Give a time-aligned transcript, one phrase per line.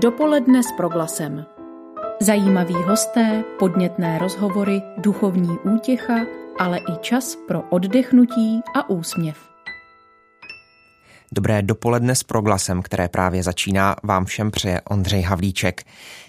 [0.00, 1.46] Dopoledne s proglasem.
[2.20, 6.14] Zajímaví hosté, podnětné rozhovory, duchovní útěcha,
[6.58, 9.36] ale i čas pro oddechnutí a úsměv.
[11.32, 15.82] Dobré dopoledne s proglasem, které právě začíná, vám všem přeje Ondřej Havlíček.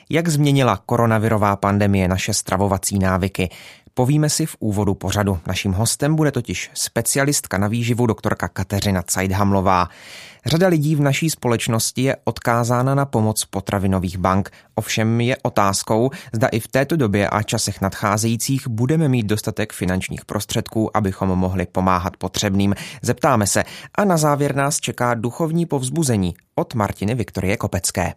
[0.10, 3.50] Jak změnila koronavirová pandemie naše stravovací návyky?
[3.98, 5.40] Povíme si v úvodu pořadu.
[5.48, 9.90] Naším hostem bude totiž specialistka na výživu doktorka Kateřina Cajdhamlová.
[10.46, 14.52] Řada lidí v naší společnosti je odkázána na pomoc potravinových bank.
[14.76, 20.26] Ovšem je otázkou, zda i v této době a časech nadcházejících budeme mít dostatek finančních
[20.26, 22.76] prostředků, abychom mohli pomáhat potřebným.
[23.02, 23.64] Zeptáme se.
[23.96, 28.14] A na závěr nás čeká duchovní povzbuzení od Martiny Viktorie Kopecké.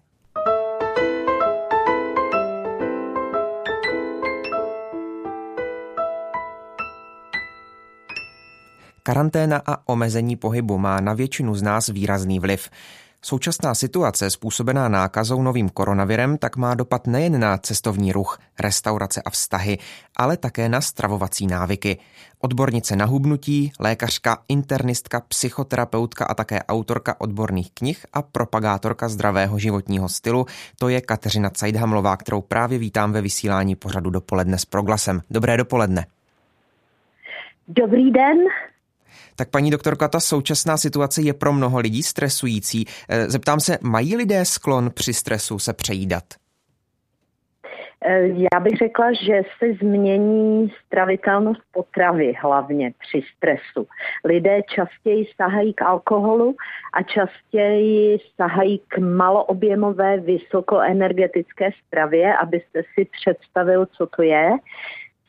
[9.10, 12.70] Karanténa a omezení pohybu má na většinu z nás výrazný vliv.
[13.22, 19.30] Současná situace způsobená nákazou novým koronavirem tak má dopad nejen na cestovní ruch, restaurace a
[19.30, 19.78] vztahy,
[20.16, 21.98] ale také na stravovací návyky.
[22.40, 30.08] Odbornice na hubnutí, lékařka, internistka, psychoterapeutka a také autorka odborných knih a propagátorka zdravého životního
[30.08, 30.46] stylu,
[30.78, 35.20] to je Kateřina Cajdhamlová, kterou právě vítám ve vysílání pořadu dopoledne s proglasem.
[35.30, 36.06] Dobré dopoledne.
[37.68, 38.38] Dobrý den.
[39.40, 42.84] Tak paní doktorka, ta současná situace je pro mnoho lidí stresující.
[43.08, 46.24] Eh, zeptám se, mají lidé sklon při stresu se přejídat?
[48.04, 53.86] Eh, já bych řekla, že se změní stravitelnost potravy hlavně při stresu.
[54.24, 56.56] Lidé častěji sahají k alkoholu
[56.92, 64.50] a častěji sahají k maloobjemové vysokoenergetické stravě, abyste si představil, co to je.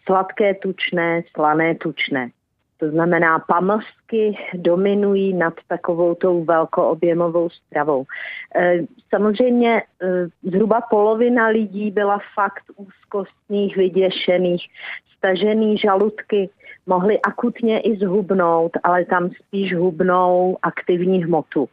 [0.05, 2.29] Sladké tučné, slané tučné.
[2.81, 8.05] To znamená, pamlsky dominují nad takovou tou velkoobjemovou stravou.
[8.55, 8.79] E,
[9.09, 9.83] samozřejmě e,
[10.43, 14.67] zhruba polovina lidí byla fakt úzkostných, vyděšených,
[15.17, 16.49] stažený žaludky,
[16.87, 21.69] mohly akutně i zhubnout, ale tam spíš hubnou aktivní hmotu.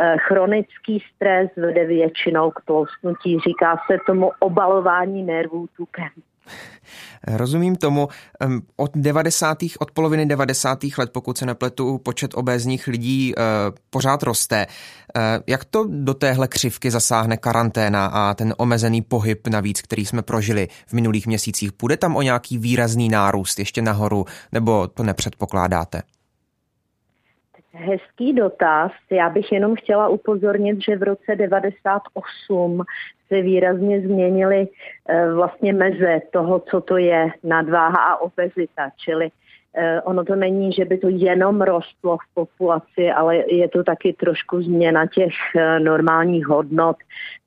[0.00, 6.10] E, chronický stres vede většinou k tloustnutí, říká se tomu obalování nervů tukem.
[7.26, 8.08] Rozumím tomu.
[8.76, 9.58] Od 90.
[9.80, 10.78] od poloviny 90.
[10.98, 13.42] let, pokud se nepletu, počet obézních lidí eh,
[13.90, 14.66] pořád roste.
[15.16, 20.22] Eh, jak to do téhle křivky zasáhne karanténa a ten omezený pohyb navíc, který jsme
[20.22, 21.70] prožili v minulých měsících?
[21.80, 26.02] Bude tam o nějaký výrazný nárůst ještě nahoru, nebo to nepředpokládáte?
[27.72, 28.92] Hezký dotaz.
[29.10, 32.82] Já bych jenom chtěla upozornit, že v roce 98
[33.32, 34.68] se výrazně změnily
[35.08, 39.30] eh, vlastně meze toho, co to je nadváha a obezita, čili
[39.74, 44.12] eh, ono to není, že by to jenom rostlo v populaci, ale je to taky
[44.12, 46.96] trošku změna těch eh, normálních hodnot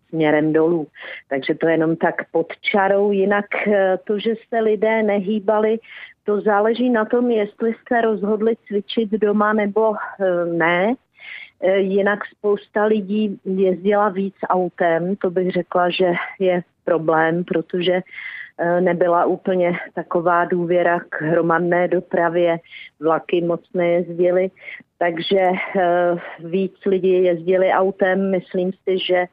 [0.09, 0.87] směrem dolů.
[1.29, 3.11] Takže to jenom tak pod čarou.
[3.11, 3.45] Jinak
[4.03, 5.79] to, že se lidé nehýbali,
[6.23, 9.93] to záleží na tom, jestli se rozhodli cvičit doma nebo
[10.45, 10.93] ne.
[11.63, 17.93] E, jinak spousta lidí jezdila víc autem, to bych řekla, že je problém, protože
[18.57, 22.59] e, nebyla úplně taková důvěra k hromadné dopravě,
[22.99, 24.51] vlaky moc nejezdily,
[24.97, 25.51] takže e,
[26.39, 28.31] víc lidí jezdili autem.
[28.31, 29.25] Myslím si, že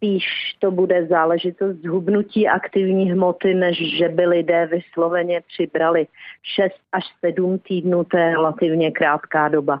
[0.00, 0.24] spíš
[0.58, 6.06] to bude záležitost zhubnutí aktivní hmoty, než že by lidé vysloveně přibrali
[6.42, 9.80] 6 až 7 týdnů, to je relativně krátká doba.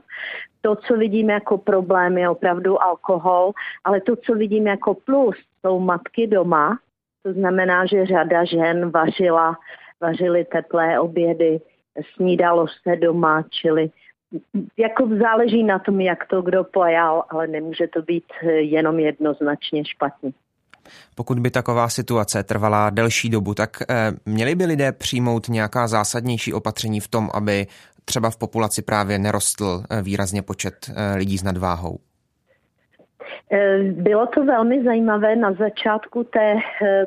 [0.60, 3.52] To, co vidím jako problém, je opravdu alkohol,
[3.84, 6.78] ale to, co vidím jako plus, jsou matky doma.
[7.22, 9.56] To znamená, že řada žen vařila,
[10.00, 11.60] vařily teplé obědy,
[12.14, 13.90] snídalo se doma, čili
[14.76, 18.24] jako záleží na tom, jak to kdo pojal, ale nemůže to být
[18.60, 20.32] jenom jednoznačně špatně.
[21.14, 26.52] Pokud by taková situace trvala delší dobu, tak eh, měli by lidé přijmout nějaká zásadnější
[26.52, 27.66] opatření v tom, aby
[28.04, 31.98] třeba v populaci právě nerostl eh, výrazně počet eh, lidí s nadváhou?
[33.52, 35.36] Eh, bylo to velmi zajímavé.
[35.36, 36.56] Na začátku té,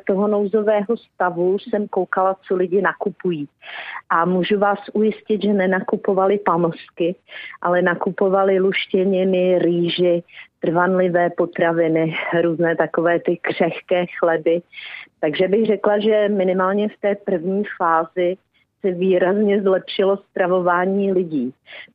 [0.06, 3.48] toho nouzového stavu jsem koukala, co lidi nakupují.
[4.10, 7.14] A můžu vás ujistit, že nenakupovali pamlsky,
[7.62, 10.22] ale nakupovali luštěniny, rýži,
[10.60, 14.62] trvanlivé potraviny, různé takové ty křehké chleby.
[15.20, 18.36] Takže bych řekla, že minimálně v té první fázi
[18.80, 21.54] se výrazně zlepšilo stravování lidí.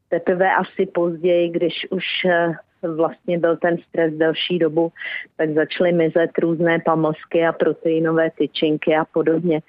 [0.09, 2.53] Teprve asi později, když už eh,
[2.83, 4.91] vlastně byl ten stres delší dobu,
[5.37, 9.61] tak začaly mizet různé pamlsky a proteinové tyčinky a podobně.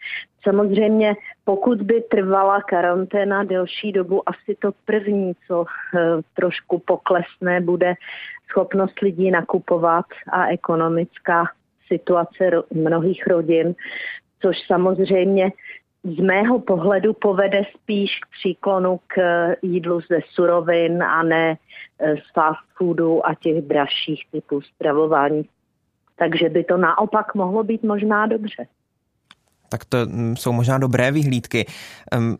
[0.43, 1.15] Samozřejmě,
[1.45, 6.01] pokud by trvala karanténa delší dobu, asi to první, co eh,
[6.35, 7.95] trošku poklesne, bude
[8.51, 11.45] schopnost lidí nakupovat a ekonomická
[11.89, 13.75] situace mnohých rodin,
[14.43, 15.53] což samozřejmě
[16.05, 19.17] z mého pohledu povede spíš k příklonu k
[19.63, 21.59] jídlu ze surovin a ne
[21.99, 25.43] e, z fast foodu a těch dražších typů stravování.
[26.17, 28.67] Takže by to naopak mohlo být možná dobře.
[29.69, 31.67] Tak to mm, jsou možná dobré vyhlídky.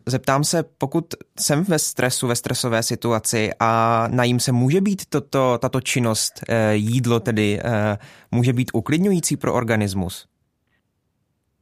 [0.05, 1.05] Zeptám se, pokud
[1.39, 6.75] jsem ve stresu, ve stresové situaci a najím se, může být toto, tato činnost, e,
[6.75, 7.59] jídlo tedy,
[8.31, 10.30] může být uklidňující pro organismus?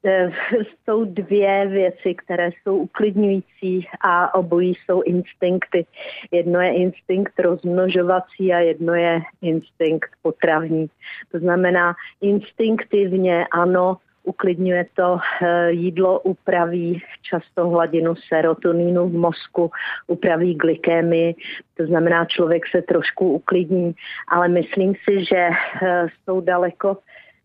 [0.05, 0.31] Eh,
[0.83, 5.85] jsou dvě věci, které jsou uklidňující a obojí jsou instinkty.
[6.31, 10.87] Jedno je instinkt rozmnožovací a jedno je instinkt potravní.
[11.31, 19.71] To znamená, instinktivně ano, uklidňuje to eh, jídlo, upraví často hladinu serotoninu v mozku,
[20.07, 21.35] upraví glykémii,
[21.77, 23.95] to znamená, člověk se trošku uklidní,
[24.27, 26.97] ale myslím si, že eh, jsou daleko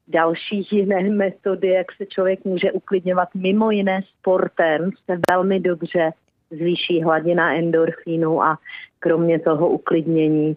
[0.09, 6.13] další jiné metody, jak se člověk může uklidňovat mimo jiné sportem, se velmi dobře
[6.51, 8.59] zvýší hladina endorfínu a
[8.99, 10.57] kromě toho uklidnění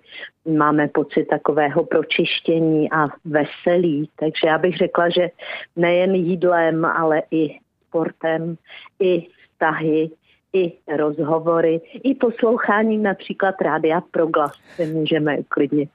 [0.57, 4.09] máme pocit takového pročištění a veselí.
[4.19, 5.29] Takže já bych řekla, že
[5.75, 8.57] nejen jídlem, ale i sportem,
[8.99, 10.09] i vztahy,
[10.53, 15.89] i rozhovory, i posloucháním například rádia Proglas se můžeme uklidnit.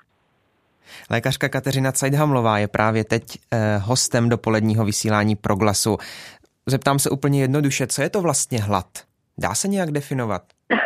[1.10, 5.98] Lékařka Kateřina Cajdhamlová je právě teď eh, hostem dopoledního vysílání Proglasu.
[6.66, 8.86] Zeptám se úplně jednoduše, co je to vlastně hlad?
[9.38, 10.42] Dá se nějak definovat?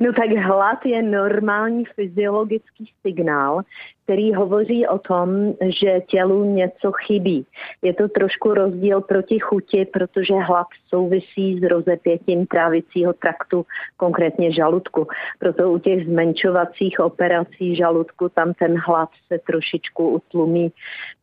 [0.00, 3.62] No tak hlad je normální fyziologický signál,
[4.04, 7.46] který hovoří o tom, že tělu něco chybí.
[7.82, 13.66] Je to trošku rozdíl proti chuti, protože hlad souvisí s rozepětím trávicího traktu,
[13.96, 15.06] konkrétně žaludku.
[15.38, 20.72] Proto u těch zmenšovacích operací žaludku tam ten hlad se trošičku utlumí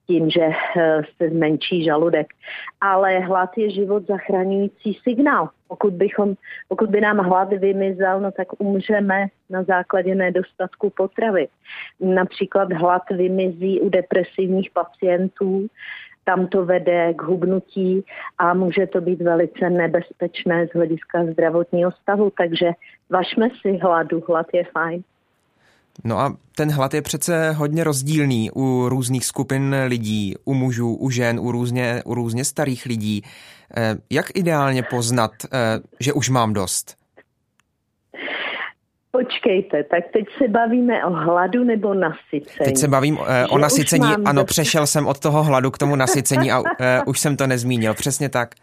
[0.08, 2.28] tím, že eh, se zmenší žaludek.
[2.82, 5.50] Ale hlad je život zachraňující signál.
[5.68, 6.34] Pokud, bychom,
[6.68, 11.48] pokud by nám hlad vymizel, no tak umřeme na základě nedostatku potravy.
[12.00, 15.68] Například hlad vymizí u depresivních pacientů,
[16.24, 18.06] tam to vede k hubnutí
[18.38, 22.72] a může to být velice nebezpečné z hlediska zdravotního stavu, takže
[23.10, 25.04] vašme si hladu, hlad je fajn.
[26.04, 31.10] No a ten hlad je přece hodně rozdílný u různých skupin lidí, u mužů, u
[31.10, 33.24] žen, u různě, u různě starých lidí.
[33.78, 36.96] Eh, jak ideálně poznat, eh, že už mám dost?
[39.12, 42.66] Počkejte, tak teď se bavíme o hladu nebo nasycení?
[42.66, 44.50] Teď se bavím uh, o nasycení, ano, dost...
[44.50, 46.66] přešel jsem od toho hladu k tomu nasycení a uh,
[47.06, 48.56] už jsem to nezmínil, přesně tak.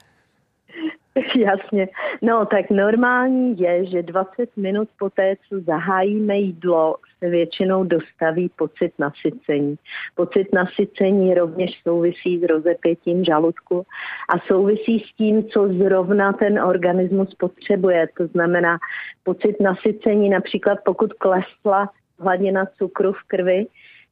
[1.36, 1.88] Jasně.
[2.22, 8.92] No tak normální je, že 20 minut po té, co zahájíme jídlo, většinou dostaví pocit
[8.98, 9.76] nasycení.
[10.14, 13.86] Pocit nasycení rovněž souvisí s rozepětím žaludku
[14.28, 18.08] a souvisí s tím, co zrovna ten organismus potřebuje.
[18.16, 18.78] To znamená
[19.24, 21.90] pocit nasycení, například pokud klesla
[22.20, 23.66] hladina cukru v krvi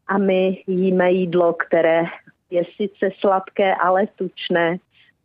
[0.07, 2.05] a my jíme jídlo, které
[2.51, 4.77] je sice sladké, ale tučné,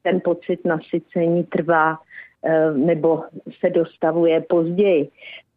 [0.04, 1.98] ten pocit nasycení trvá
[2.46, 3.24] eh, nebo
[3.60, 5.10] se dostavuje později.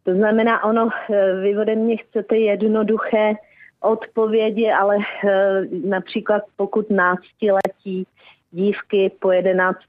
[0.03, 3.33] To znamená, ono, eh, vy ode mě chcete jednoduché
[3.79, 8.07] odpovědi, ale eh, například pokud náctiletí
[8.51, 9.79] dívky po 11.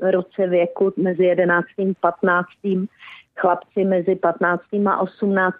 [0.00, 1.66] roce věku mezi 11.
[1.78, 2.48] a 15.
[3.36, 4.62] chlapci mezi 15.
[4.86, 5.56] a 18.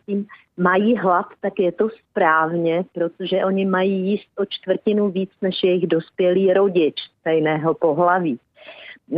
[0.57, 5.87] mají hlad, tak je to správně, protože oni mají jíst o čtvrtinu víc než jejich
[5.87, 8.39] dospělý rodič stejného pohlaví.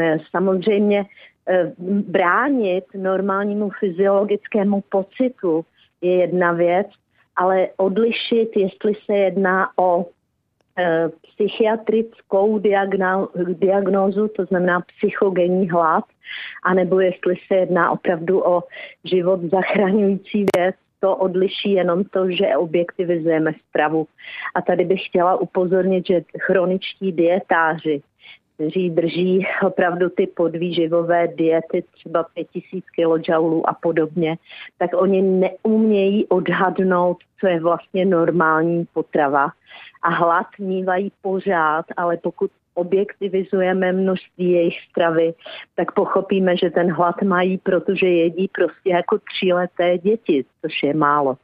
[0.00, 1.04] Eh, samozřejmě
[2.08, 5.64] bránit normálnímu fyziologickému pocitu
[6.00, 6.86] je jedna věc,
[7.36, 10.06] ale odlišit, jestli se jedná o
[10.78, 12.58] e, psychiatrickou
[13.58, 16.04] diagnózu, to znamená psychogenní hlad,
[16.62, 18.62] anebo jestli se jedná opravdu o
[19.04, 24.06] život zachraňující věc, to odliší jenom to, že objektivizujeme stravu.
[24.54, 28.02] A tady bych chtěla upozornit, že chroničtí dietáři
[28.54, 33.32] kteří drží opravdu ty podvýživové diety, třeba 5000 kJ
[33.64, 34.36] a podobně,
[34.78, 39.48] tak oni neumějí odhadnout, co je vlastně normální potrava.
[40.02, 45.34] A hlad mývají pořád, ale pokud objektivizujeme množství jejich stravy,
[45.74, 51.36] tak pochopíme, že ten hlad mají, protože jedí prostě jako tříleté děti, což je málo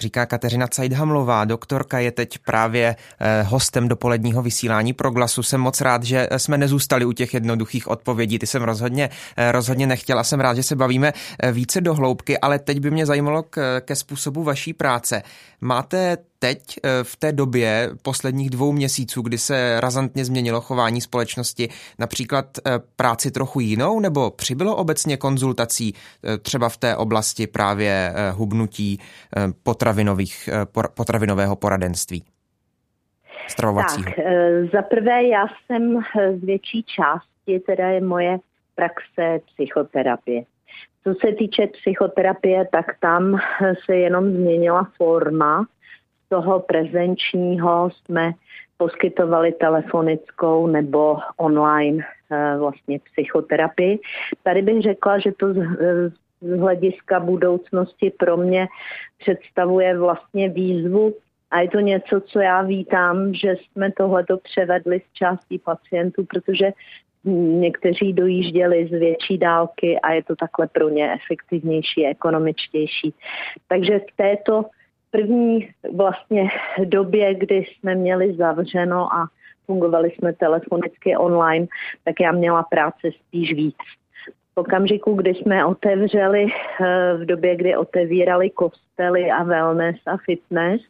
[0.00, 1.44] říká Kateřina Cajdhamlová.
[1.44, 5.42] Doktorka je teď právě eh, hostem dopoledního vysílání pro glasu.
[5.42, 8.38] Jsem moc rád, že jsme nezůstali u těch jednoduchých odpovědí.
[8.38, 11.94] Ty jsem rozhodně, eh, rozhodně nechtěl a jsem rád, že se bavíme eh, více do
[11.94, 15.22] hloubky, ale teď by mě zajímalo k, ke způsobu vaší práce.
[15.60, 21.68] Máte teď eh, v té době posledních dvou měsíců, kdy se razantně změnilo chování společnosti,
[21.98, 25.94] například eh, práci trochu jinou, nebo přibylo obecně konzultací
[26.42, 28.98] třeba v té oblasti právě hubnutí
[29.62, 30.48] potravinových,
[30.94, 32.24] potravinového poradenství?
[34.04, 34.24] Tak,
[34.72, 36.00] za prvé já jsem
[36.40, 38.38] z větší části, teda je moje
[38.74, 40.42] praxe psychoterapie.
[41.04, 43.38] Co se týče psychoterapie, tak tam
[43.84, 45.66] se jenom změnila forma.
[46.30, 48.32] Toho prezenčního jsme
[48.76, 53.98] poskytovali telefonickou nebo online eh, vlastně psychoterapii.
[54.42, 55.54] Tady bych řekla, že to
[56.40, 58.68] z hlediska budoucnosti pro mě
[59.18, 61.14] představuje vlastně výzvu
[61.50, 66.72] a je to něco, co já vítám, že jsme tohleto převedli z částí pacientů, protože
[67.24, 73.14] Někteří dojížděli z větší dálky a je to takhle pro ně efektivnější, ekonomičtější.
[73.68, 74.64] Takže v této
[75.10, 76.48] první vlastně
[76.84, 79.28] době, kdy jsme měli zavřeno a
[79.66, 81.66] fungovali jsme telefonicky online,
[82.04, 83.76] tak já měla práce spíš víc.
[84.54, 90.80] V okamžiku, kdy jsme otevřeli, eh, v době, kdy otevírali kostely a wellness a fitness,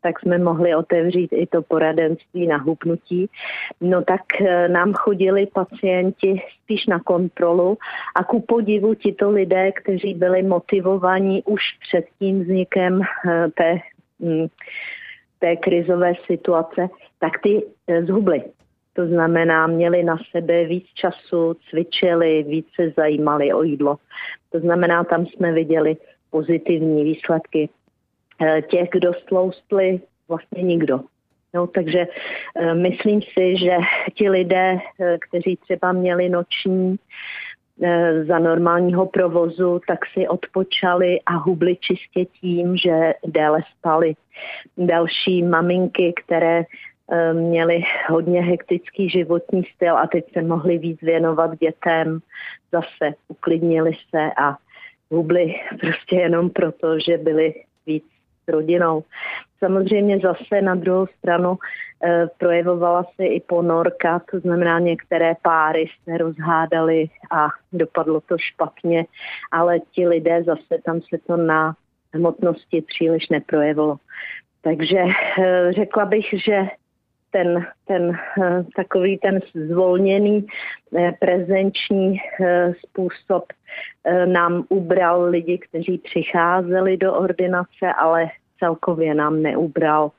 [0.00, 3.30] tak jsme mohli otevřít i to poradenství na hubnutí.
[3.80, 7.78] No tak eh, nám chodili pacienti spíš na kontrolu
[8.14, 13.78] a ku podivu tito lidé, kteří byli motivovaní už před tím vznikem eh, té,
[14.20, 14.46] hm,
[15.38, 18.42] té krizové situace, tak ty eh, zhubly.
[18.96, 23.96] To znamená, měli na sebe víc času, cvičili, více zajímali o jídlo.
[24.52, 25.96] To znamená, tam jsme viděli
[26.30, 27.68] pozitivní výsledky.
[28.40, 31.00] Eh, těch, kdo stloustli, vlastně nikdo.
[31.54, 32.06] No, takže
[32.54, 33.76] e, myslím si, že
[34.14, 36.96] ti lidé, e, kteří třeba měli noční
[38.26, 44.14] za normálního provozu, tak si odpočali a hubli čistě tím, že déle spali.
[44.78, 46.64] Další maminky, které
[47.32, 52.18] měli hodně hektický životní styl a teď se mohli víc věnovat dětem,
[52.72, 54.56] zase uklidnili se a
[55.10, 57.54] hubli prostě jenom proto, že byli
[57.86, 58.04] víc
[58.48, 59.04] rodinou.
[59.58, 61.58] Samozřejmě zase na druhou stranu
[62.04, 69.06] e, projevovala se i ponorka, to znamená některé páry se rozhádali a dopadlo to špatně,
[69.52, 71.76] ale ti lidé zase tam se to na
[72.14, 73.96] hmotnosti příliš neprojevilo.
[74.62, 76.62] Takže e, řekla bych, že
[77.30, 80.46] ten, ten e, takový ten zvolněný
[81.20, 82.16] prezenční
[82.84, 83.44] způsob
[84.26, 90.10] nám ubral lidi, kteří přicházeli do ordinace, ale celkově nám neubral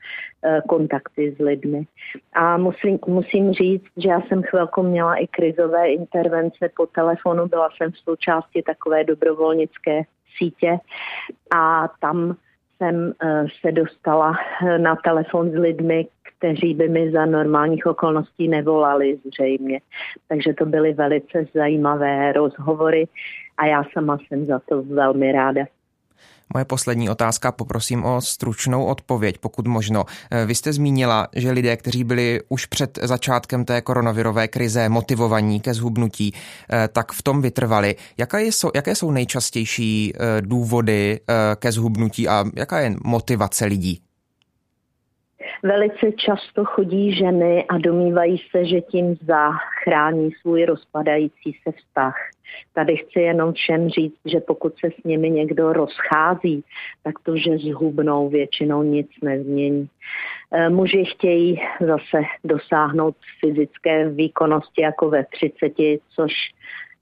[0.43, 1.83] eh, kontakty s lidmi.
[2.33, 7.69] A musím, musím říct, že já jsem chvilku měla i krizové intervence po telefonu, byla
[7.77, 10.01] jsem v součásti takové dobrovolnické
[10.37, 10.77] sítě
[11.55, 12.35] a tam
[12.77, 18.47] jsem eh, se dostala eh, na telefon s lidmi, kteří by mi za normálních okolností
[18.47, 19.81] nevolali zřejmě.
[20.27, 23.07] Takže to byly velice zajímavé rozhovory
[23.57, 25.65] a já sama jsem za to velmi ráda.
[26.53, 30.05] Moje poslední otázka, poprosím o stručnou odpověď, pokud možno.
[30.31, 35.61] Eh, vy jste zmínila, že lidé, kteří byli už před začátkem té koronavirové krize motivovaní
[35.61, 37.95] ke zhubnutí, eh, tak v tom vytrvali.
[38.17, 41.19] Jaké jsou, jaké jsou nejčastější eh, důvody
[41.55, 44.06] ke zhubnutí a jaká je motivace lidí?
[45.63, 52.15] Velice často chodí ženy a domývají se, že tím zachrání svůj rozpadající se vztah.
[52.73, 56.63] Tady chci jenom všem říct, že pokud se s nimi někdo rozchází,
[57.03, 59.89] tak to, že zhubnou, většinou nic nezmění.
[60.51, 65.73] E, muži chtějí zase dosáhnout fyzické výkonnosti jako ve 30,
[66.15, 66.31] což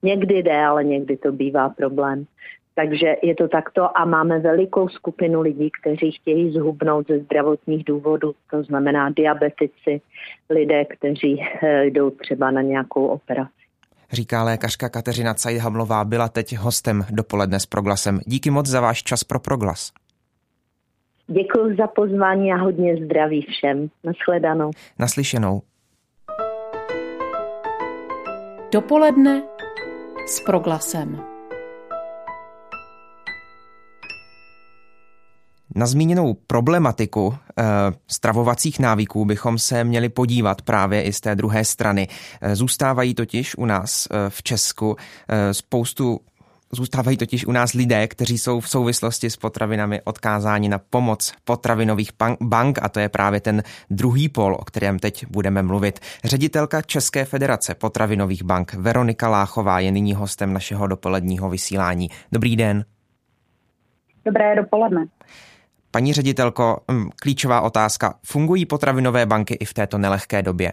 [0.04, 2.26] někdy jde, ale někdy to bývá problém.
[2.76, 8.36] Takže je to takto a máme velikou skupinu lidí, kteří chtějí zhubnout ze zdravotních důvodů,
[8.52, 10.02] to znamená diabetici,
[10.50, 13.66] lidé, kteří e, jdou třeba na nějakou operaci
[14.12, 18.20] říká lékařka Kateřina Cajhamlová, byla teď hostem dopoledne s Proglasem.
[18.26, 19.92] Díky moc za váš čas pro Proglas.
[21.28, 23.90] Děkuji za pozvání a hodně zdraví všem.
[24.04, 24.72] Naschledanou.
[25.00, 25.62] Naslyšenou.
[28.72, 29.44] Dopoledne
[30.28, 31.35] s Proglasem.
[35.76, 37.64] Na zmíněnou problematiku e,
[38.08, 42.08] stravovacích návyků bychom se měli podívat právě i z té druhé strany.
[42.42, 44.96] E, zůstávají totiž u nás e, v Česku
[45.30, 46.20] e, spoustu
[46.72, 52.12] Zůstávají totiž u nás lidé, kteří jsou v souvislosti s potravinami odkázáni na pomoc potravinových
[52.42, 56.00] bank a to je právě ten druhý pol, o kterém teď budeme mluvit.
[56.24, 62.10] Ředitelka České federace potravinových bank Veronika Láchová je nyní hostem našeho dopoledního vysílání.
[62.32, 62.86] Dobrý den.
[64.26, 65.06] Dobré dopoledne.
[65.96, 68.14] Paní ředitelko, hm, klíčová otázka.
[68.26, 70.72] Fungují potravinové banky i v této nelehké době?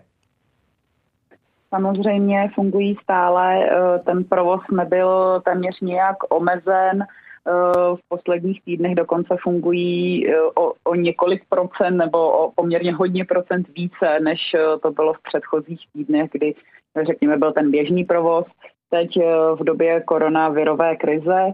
[1.69, 7.52] Samozřejmě fungují stále, eh, ten provoz nebyl téměř nějak omezen, eh,
[7.97, 13.67] v posledních týdnech dokonce fungují eh, o, o několik procent nebo o poměrně hodně procent
[13.76, 14.41] více, než
[14.83, 16.55] to bylo v předchozích týdnech, kdy,
[17.07, 18.47] řekněme, byl ten běžný provoz.
[18.91, 19.19] Teď
[19.55, 21.52] v době koronavirové krize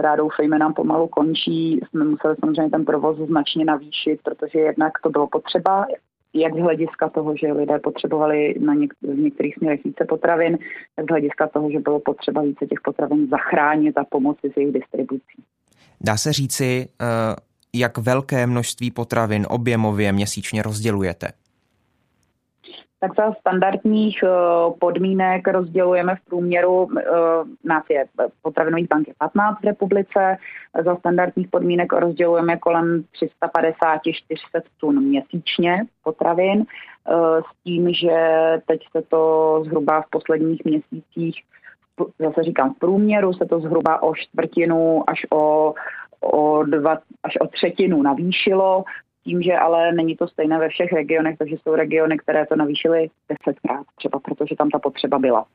[0.00, 5.10] která doufejme nám pomalu končí, jsme museli samozřejmě ten provoz značně navýšit, protože jednak to
[5.10, 5.86] bylo potřeba,
[6.34, 10.58] jak z hlediska toho, že lidé potřebovali na něk- v některých směrech více potravin,
[10.96, 14.72] tak z hlediska toho, že bylo potřeba více těch potravin zachránit a pomoci s jejich
[14.72, 15.44] distribucí.
[16.00, 17.06] Dá se říci, eh,
[17.74, 21.26] jak velké množství potravin objemově měsíčně rozdělujete?
[23.00, 24.28] Tak za standardních eh,
[24.78, 27.02] podmínek rozdělujeme v průměru, eh,
[27.64, 28.04] nás je
[28.42, 30.36] potravinových bank je 15 v republice,
[30.84, 38.18] za standardních podmínek rozdělujeme kolem 350-400 tun měsíčně potravin, eh, s tím, že
[38.66, 41.42] teď se to zhruba v posledních měsících,
[42.18, 45.74] zase říkám v průměru, se to zhruba o čtvrtinu až o
[46.22, 48.84] o dva, až o třetinu navýšilo
[49.24, 53.10] tím, že ale není to stejné ve všech regionech, takže jsou regiony, které to navýšily
[53.28, 55.46] desetkrát třeba, protože tam ta potřeba byla.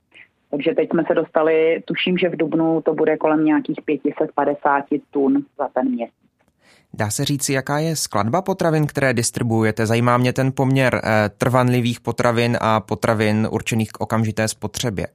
[0.52, 5.46] Takže teď jsme se dostali, tuším, že v Dubnu to bude kolem nějakých 550 tun
[5.58, 6.16] za ten měsíc.
[6.94, 9.86] Dá se říci, jaká je skladba potravin, které distribuujete?
[9.86, 15.08] Zajímá mě ten poměr eh, trvanlivých potravin a potravin určených k okamžité spotřebě.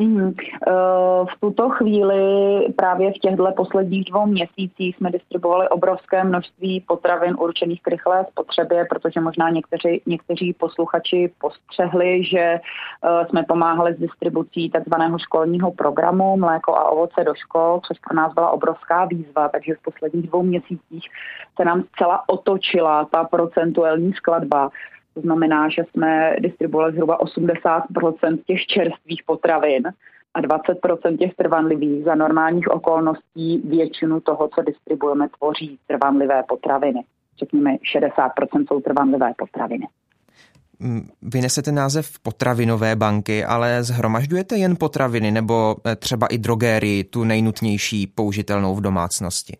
[0.00, 0.34] Mm-hmm.
[1.24, 2.22] V tuto chvíli
[2.76, 8.84] právě v těchto posledních dvou měsících jsme distribuovali obrovské množství potravin určených k rychlé spotřebě,
[8.90, 12.60] protože možná někteří, někteří posluchači postřehli, že eh,
[13.28, 18.34] jsme pomáhali s distribucí takzvaného školního programu Mléko a ovoce do škol, což pro nás
[18.34, 21.08] byla obrovská výzva, takže v posledních dvou měsících
[21.56, 24.70] se nám zcela otočila ta procentuální skladba
[25.14, 29.82] to znamená, že jsme distribuovali zhruba 80% těch čerstvých potravin
[30.34, 32.04] a 20% těch trvanlivých.
[32.04, 37.04] Za normálních okolností většinu toho, co distribuujeme, tvoří trvanlivé potraviny.
[37.38, 39.88] Řekněme, 60% jsou trvanlivé potraviny.
[40.78, 47.04] Mm, vy nesete název potravinové banky, ale zhromažďujete jen potraviny nebo eh, třeba i drogérii,
[47.04, 49.56] tu nejnutnější použitelnou v domácnosti?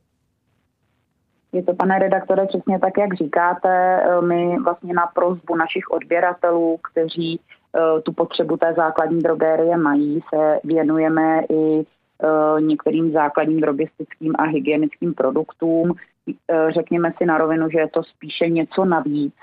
[1.53, 4.03] Je to, pane redaktore, přesně tak, jak říkáte.
[4.03, 10.21] Eh, my vlastně na prozbu našich odběratelů, kteří eh, tu potřebu té základní drogérie mají,
[10.35, 15.95] se věnujeme i eh, některým základním drogistickým a hygienickým produktům.
[16.69, 19.35] Řekněme si na rovinu, že je to spíše něco navíc,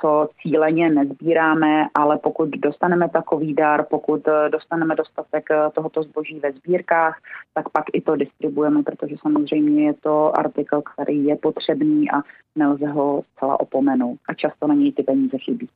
[0.00, 6.40] co cíleně nezbíráme, ale pokud dostaneme takový dar, pokud eh, dostaneme dostatek eh, tohoto zboží
[6.40, 7.20] ve sbírkách,
[7.54, 12.22] tak pak i to distribuujeme, protože samozřejmě je to artikl, který je potřebný a
[12.56, 14.18] nelze ho zcela opomenout.
[14.28, 15.68] A často na něj ty peníze chybí.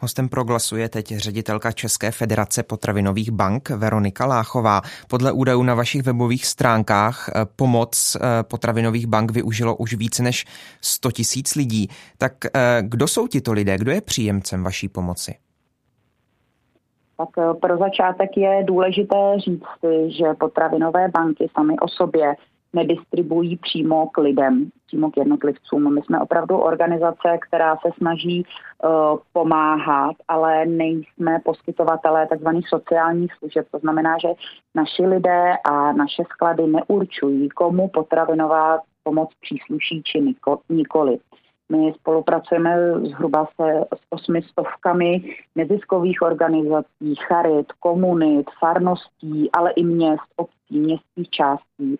[0.00, 4.80] Hostem proglasu je teď ředitelka České federace potravinových bank Veronika Láchová.
[5.10, 10.44] Podle údajů na vašich webových stránkách eh, pomoc eh, potravinových bank využilo už více než
[10.80, 11.88] 100 tisíc lidí.
[12.18, 13.78] Tak eh, kdo jsou tito lidé?
[13.78, 15.34] Kdo je příjemcem vaší pomoci?
[17.16, 19.62] Tak pro začátek je důležité říct
[20.18, 22.34] že potravinové banky sami o sobě
[22.72, 25.94] nedistribuují přímo k lidem, přímo k jednotlivcům.
[25.94, 32.48] My jsme opravdu organizace, která se snaží uh, pomáhat, ale nejsme poskytovatelé tzv.
[32.68, 33.66] sociálních služeb.
[33.70, 34.28] To znamená, že
[34.74, 40.34] naši lidé a naše sklady neurčují, komu potravinová pomoc přísluší či
[40.68, 41.18] nikoli.
[41.72, 50.22] My spolupracujeme zhruba se s osmi stovkami neziskových organizací, charit, komunit, farností, ale i měst,
[50.36, 51.98] obcí, městských částí.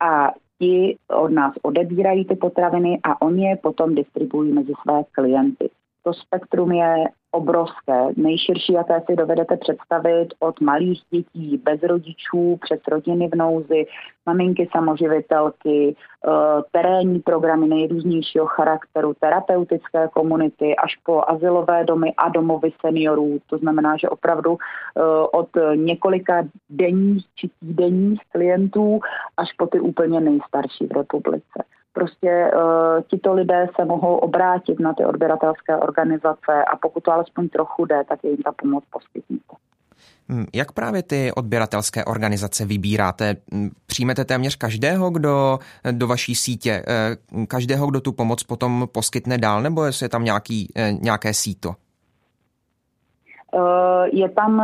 [0.00, 5.70] A ti od nás odebírají ty potraviny a oni je potom distribuují mezi své klienty.
[6.02, 12.80] To spektrum je obrovské, nejširší, jaké si dovedete představit od malých dětí bez rodičů přes
[12.88, 13.86] rodiny v nouzi,
[14.26, 16.30] maminky samoživitelky, eh,
[16.72, 23.38] terénní programy nejrůznějšího charakteru, terapeutické komunity až po asilové domy a domovy seniorů.
[23.46, 29.00] To znamená, že opravdu eh, od několika denních či týdenních klientů
[29.36, 31.64] až po ty úplně nejstarší v republice
[31.98, 37.48] prostě uh, tito lidé se mohou obrátit na ty odběratelské organizace a pokud to alespoň
[37.48, 39.56] trochu jde, tak je jim ta pomoc poskytnuta.
[40.28, 43.36] Hmm, jak právě ty odběratelské organizace vybíráte?
[43.52, 45.58] Hmm, přijmete téměř každého, kdo
[45.92, 50.72] do vaší sítě, eh, každého, kdo tu pomoc potom poskytne dál, nebo je tam nějaký,
[50.76, 51.74] eh, nějaké síto?
[54.12, 54.62] Je tam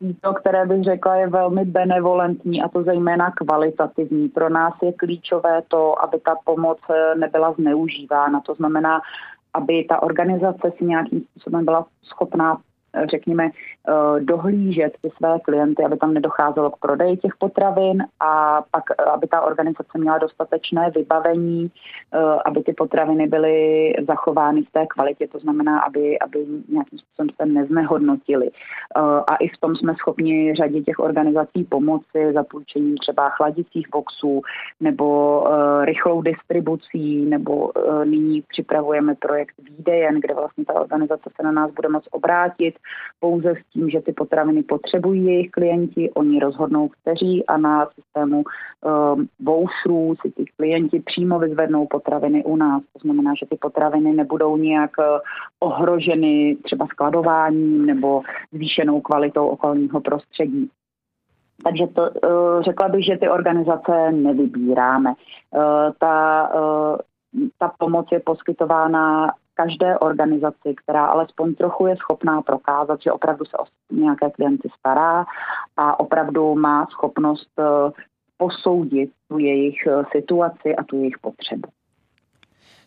[0.00, 4.28] síto, které bych řekla je velmi benevolentní a to zejména kvalitativní.
[4.28, 8.40] Pro nás je klíčové to, aby ta pomoc eh, nebyla zneužívána.
[8.40, 9.00] To znamená,
[9.54, 12.58] aby ta organizace si nějakým způsobem byla schopná
[13.10, 13.52] řekněme, eh,
[14.18, 19.26] dohlížet ty své klienty, aby tam nedocházelo k prodeji těch potravin a pak, eh, aby
[19.26, 21.70] ta organizace měla dostatečné vybavení,
[22.14, 27.30] eh, aby ty potraviny byly zachovány v té kvalitě, to znamená, aby, aby nějakým způsobem
[27.40, 28.50] se neznehodnotili.
[29.26, 34.40] A i v tom jsme schopni řadě těch organizací pomoci za půjčením třeba chladicích boxů
[34.80, 35.44] nebo
[35.84, 37.72] rychlou distribucí, nebo
[38.04, 42.74] nyní připravujeme projekt Výdejen, kde vlastně ta organizace se na nás bude moct obrátit
[43.20, 48.42] pouze s tím, že ty potraviny potřebují jejich klienti, oni rozhodnou, kteří a na systému
[48.42, 52.82] um, voucherů si ty klienti přímo vyzvednou potraviny u nás.
[52.92, 55.04] To znamená, že ty potraviny nebudou nějak uh,
[55.60, 60.70] ohroženy třeba skladováním nebo zvýšenou kvalitou okolního prostředí.
[61.64, 65.10] Takže to, uh, řekla bych, že ty organizace nevybíráme.
[65.10, 65.62] Uh,
[65.98, 66.48] ta,
[67.58, 73.56] ta pomoc je poskytována každé organizaci, která alespoň trochu je schopná prokázat, že opravdu se
[73.56, 75.24] o nějaké klienty stará
[75.76, 77.90] a opravdu má schopnost eh,
[78.36, 81.68] posoudit tu jejich eh, situaci a tu jejich potřebu.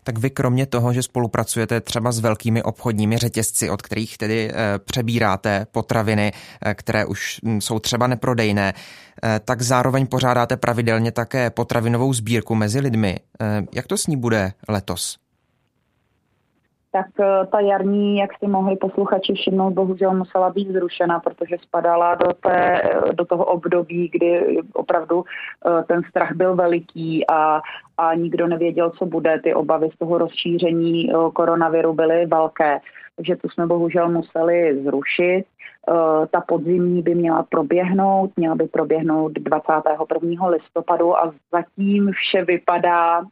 [0.06, 4.80] Tak vy kromě toho, že spolupracujete třeba s velkými obchodními řetězci, od kterých tedy e,
[4.80, 6.32] přebíráte potraviny,
[6.74, 8.74] které už m, jsou třeba neprodejné,
[9.46, 13.16] tak zároveň pořádáte pravidelně také potravinovou sbírku mezi lidmi.
[13.74, 15.23] Jak to s ní bude letos?
[16.94, 22.16] Tak eh, ta jarní, jak si mohli posluchači všimnout, bohužel musela být zrušena, protože spadala
[22.16, 27.62] do, té, eh, do toho období, kdy opravdu eh, ten strach byl veliký a,
[27.98, 29.40] a nikdo nevěděl, co bude.
[29.44, 32.80] Ty obavy z toho rozšíření koronaviru byly velké.
[33.16, 35.44] Takže to jsme bohužel museli zrušit.
[36.32, 40.48] Ta podzimní by měla proběhnout, měla by proběhnout 21.
[40.48, 43.24] listopadu a zatím vše vypadá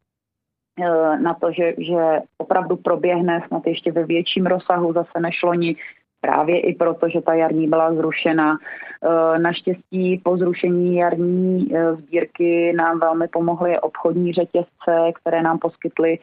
[1.22, 5.78] na to, že, že opravdu proběhne snad ještě ve větším rozsahu, zase nešlo nic
[6.22, 8.58] právě i proto, že ta jarní byla zrušena.
[9.04, 16.20] Eh, naštěstí po zrušení jarní eh, sbírky nám velmi pomohly obchodní řetězce, které nám poskytly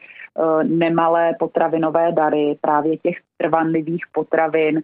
[0.63, 4.81] nemalé potravinové dary, právě těch trvanlivých potravin,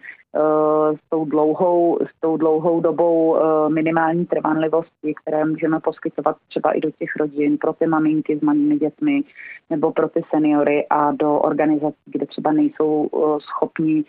[0.95, 6.91] s tou dlouhou, s tou dlouhou dobou minimální trvanlivosti, které můžeme poskytovat třeba i do
[6.91, 9.23] těch rodin, pro ty maminky s malými dětmi
[9.69, 14.03] nebo pro ty seniory a do organizací, kde třeba nejsou schopni,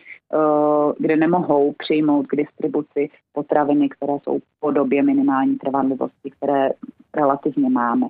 [0.98, 6.70] kde nemohou přijmout k distribuci potraviny, které jsou po době minimální trvanlivosti, které
[7.14, 8.06] relativně máme.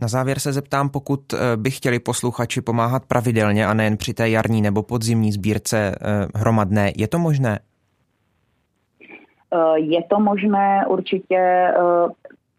[0.00, 4.28] Na závěr se zeptám, pokud eh, by chtěli posluchači pomáhat pravidelně a nejen při té
[4.28, 7.58] jarní nebo podzimní sbírce eh, hromadné, je to možné?
[9.54, 11.68] Eh, je to možné určitě.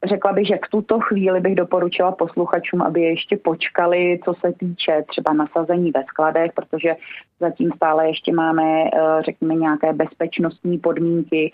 [0.04, 5.04] Řekla bych, že v tuto chvíli bych doporučila posluchačům, aby ještě počkali, co se týče
[5.08, 6.96] třeba nasazení ve skladech, protože
[7.40, 8.84] zatím stále ještě máme,
[9.26, 11.52] řekněme, nějaké bezpečnostní podmínky,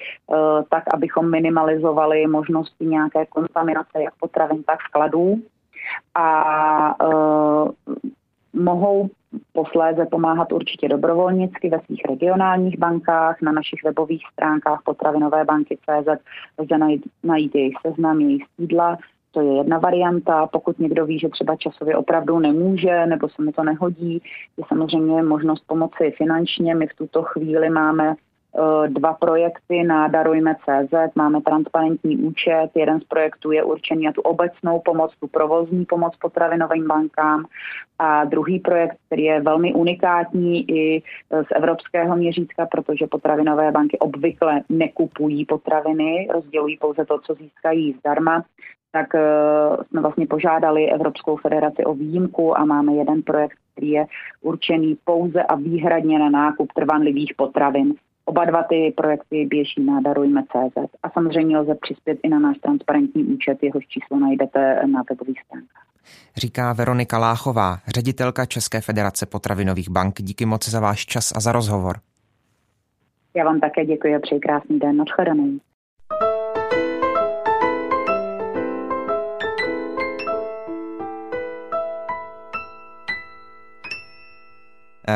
[0.70, 5.36] tak abychom minimalizovali možnosti nějaké kontaminace jak potravin, tak skladů.
[6.16, 7.70] A uh,
[8.56, 9.10] mohou
[9.54, 16.08] posléze pomáhat určitě dobrovolnicky ve svých regionálních bankách, na našich webových stránkách potravinové banky CZ
[16.58, 18.98] lze najít, najít jejich seznam, jejich sídla,
[19.32, 20.48] to je jedna varianta.
[20.48, 24.22] Pokud někdo ví, že třeba časově opravdu nemůže nebo se mi to nehodí,
[24.58, 26.76] je samozřejmě možnost pomoci finančně.
[26.76, 28.16] My v tuto chvíli máme
[28.88, 31.16] dva projekty na Darujme.cz.
[31.16, 32.70] Máme transparentní účet.
[32.76, 37.46] Jeden z projektů je určený na tu obecnou pomoc, tu provozní pomoc potravinovým bankám.
[38.00, 44.00] A druhý projekt, který je velmi unikátní i eh, z evropského měřítka, protože potravinové banky
[44.00, 48.44] obvykle nekupují potraviny, rozdělují pouze to, co získají zdarma,
[48.92, 54.06] tak uh, jsme vlastně požádali Evropskou federaci o výjimku a máme jeden projekt, který je
[54.42, 57.94] určený pouze a výhradně na nákup trvanlivých potravin.
[58.26, 63.24] Oba dva ty projekty běží na Darujme.cz a samozřejmě lze přispět i na náš transparentní
[63.24, 65.86] účet, jehož číslo najdete na webových stránkách.
[66.36, 70.22] Říká Veronika Láchová, ředitelka České federace potravinových bank.
[70.22, 71.96] Díky moc za váš čas a za rozhovor.
[73.36, 74.98] Já vám také děkuji a přeji krásný den.
[74.98, 75.60] Naschledanou.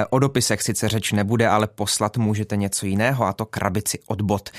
[0.09, 4.49] O dopisech sice řeč nebude, ale poslat můžete něco jiného, a to krabici od bot.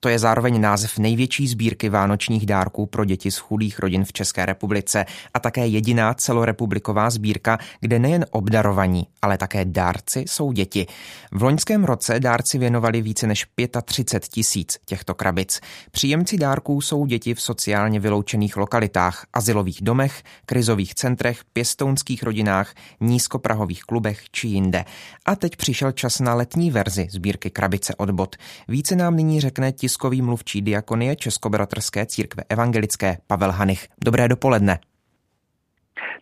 [0.00, 4.46] To je zároveň název největší sbírky vánočních dárků pro děti z chudých rodin v České
[4.46, 10.86] republice a také jediná celorepubliková sbírka, kde nejen obdarovaní, ale také dárci jsou děti.
[11.32, 13.46] V loňském roce dárci věnovali více než
[13.84, 15.60] 35 tisíc těchto krabic.
[15.90, 23.82] Příjemci dárků jsou děti v sociálně vyloučených lokalitách, asilových domech, krizových centrech, pěstounských rodinách, nízkoprahových
[23.82, 24.84] klubech či jinde.
[25.26, 28.36] A teď přišel čas na letní verzi sbírky Krabice od bot.
[28.68, 33.86] Více nám nyní řekne tiskový mluvčí diakonie Českobratrské církve evangelické Pavel Hanich.
[34.04, 34.78] Dobré dopoledne.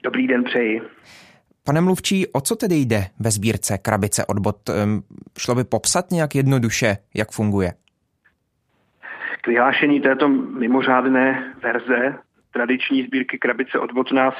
[0.02, 0.80] Dobrý den přeji.
[1.64, 4.68] Pane mluvčí, o co tedy jde ve sbírce Krabice od bot?
[4.68, 5.02] Ehm,
[5.38, 7.72] šlo by popsat nějak jednoduše, jak funguje?
[9.42, 12.14] K vyhlášení této mimořádné verze
[12.56, 14.34] tradiční sbírky krabice od nás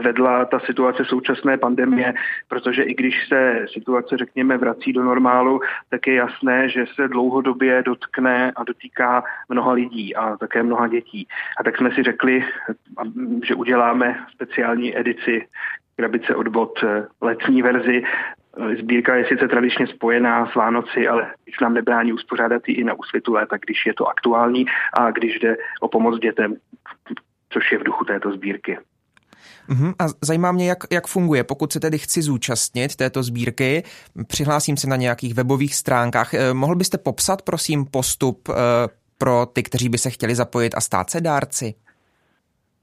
[0.00, 2.14] vedla ta situace současné pandemie,
[2.48, 7.82] protože i když se situace, řekněme, vrací do normálu, tak je jasné, že se dlouhodobě
[7.82, 11.26] dotkne a dotýká mnoha lidí a také mnoha dětí.
[11.58, 12.44] A tak jsme si řekli,
[13.42, 15.46] že uděláme speciální edici
[15.96, 16.84] krabice od bod
[17.20, 18.02] letní verzi
[18.78, 22.94] Sbírka je sice tradičně spojená s Vánoci, ale nic nám nebrání uspořádat ji i na
[22.94, 26.56] úsvitu léta, když je to aktuální a když jde o pomoc dětem,
[27.56, 28.78] což je v duchu této sbírky.
[29.70, 29.94] Uhum.
[29.98, 31.44] A zajímá mě, jak, jak funguje.
[31.44, 33.82] Pokud se tedy chci zúčastnit této sbírky,
[34.26, 36.34] přihlásím se na nějakých webových stránkách.
[36.34, 38.54] Eh, mohl byste popsat, prosím, postup eh,
[39.18, 41.74] pro ty, kteří by se chtěli zapojit a stát se dárci?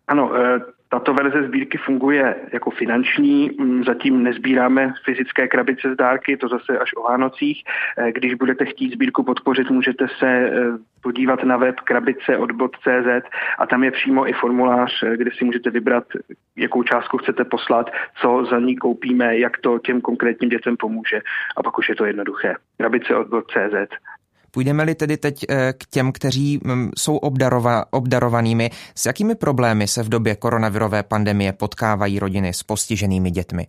[0.08, 0.60] Ano, eh,
[0.94, 6.78] tato verze sbírky funguje jako finanční, mm, zatím nezbíráme fyzické krabice z dárky, to zase
[6.80, 7.64] až o Vánocích.
[7.98, 10.52] Eh, když budete chtít sbírku podpořit, můžete se eh,
[11.02, 12.38] podívat na web krabice
[13.60, 16.04] a tam je přímo i formulář, eh, kde si můžete vybrat,
[16.56, 17.90] jakou částku chcete poslat,
[18.22, 21.22] co za ní koupíme, jak to těm konkrétním dětem pomůže.
[21.58, 22.56] A pak už je to jednoduché.
[22.78, 23.14] Krabice.
[24.54, 30.04] Půjdeme-li tedy teď eh, k těm, kteří mm, jsou obdarova, obdarovanými, s jakými problémy se
[30.04, 33.68] v době koronavirové pandemie potkávají rodiny s postiženými dětmi?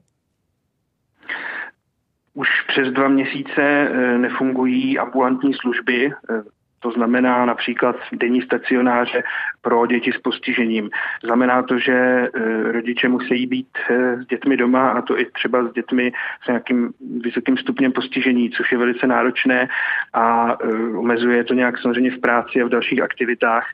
[2.35, 6.43] Už přes dva měsíce eh, nefungují ambulantní služby eh,
[6.85, 9.23] to znamená například denní stacionáře
[9.61, 10.91] pro děti s postižením.
[11.25, 12.29] Znamená to, že e,
[12.73, 16.13] rodiče musí být e, s dětmi doma a to i třeba s dětmi
[16.45, 19.69] s nějakým vysokým stupněm postižení, což je velice náročné
[20.13, 23.65] a e, omezuje to nějak samozřejmě v práci a v dalších aktivitách.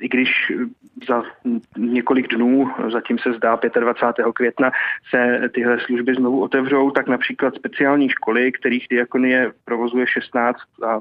[0.00, 0.52] I když
[1.08, 1.22] za
[1.76, 4.26] několik dnů, zatím se zdá 25.
[4.34, 4.70] května,
[5.10, 11.00] se tyhle služby znovu otevřou, tak například speciální školy, kterých diakonie provozuje 16 a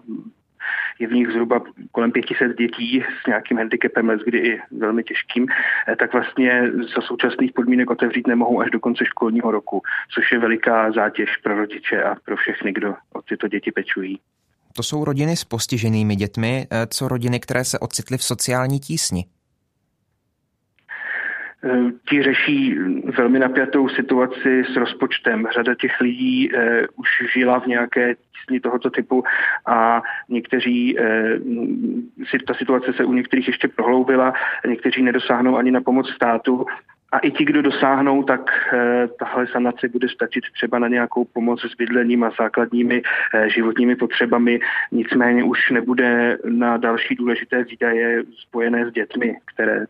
[1.00, 5.48] je v nich zhruba kolem 500 dětí s nějakým handicapem, kdy i velmi těžkým,
[5.88, 9.82] eh, tak vlastně za současných podmínek otevřít nemohou až do konce školního roku,
[10.14, 14.20] což je veliká zátěž pro rodiče a pro všechny, kdo o tyto děti pečují.
[14.76, 19.26] To jsou rodiny s postiženými dětmi, eh, co rodiny, které se ocitly v sociální tísni.
[21.66, 22.76] Eh, ti řeší
[23.18, 25.48] velmi napjatou situaci s rozpočtem.
[25.54, 29.24] Řada těch lidí eh, už žila v nějaké tísni tohoto typu
[29.66, 31.38] a někteří, eh,
[32.30, 34.34] si, ta situace se u některých ještě prohloubila,
[34.68, 36.66] někteří nedosáhnou ani na pomoc státu
[37.14, 41.62] a i ti, kdo dosáhnou, tak eh, tahle sanace bude stačit třeba na nějakou pomoc
[41.62, 43.02] s bydlením a základními
[43.34, 44.60] eh, životními potřebami.
[44.92, 49.86] Nicméně už nebude na další důležité výdaje spojené s dětmi, které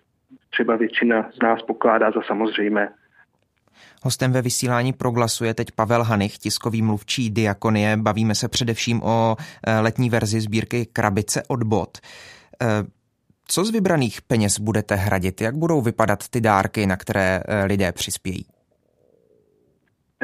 [0.53, 2.89] třeba většina z nás pokládá za samozřejmé.
[4.03, 7.97] Hostem ve vysílání proglasu je teď Pavel Hanich, tiskový mluvčí Diakonie.
[7.97, 9.37] Bavíme se především o
[9.67, 11.97] eh, letní verzi sbírky Krabice od bod.
[12.61, 12.67] Eh,
[13.47, 15.41] co z vybraných peněz budete hradit?
[15.41, 18.45] Jak budou vypadat ty dárky, na které eh, lidé přispějí?